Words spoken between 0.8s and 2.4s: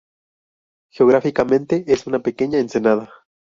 Geográficamente es una